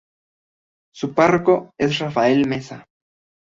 [0.95, 2.85] Su párroco es Rafael Mesa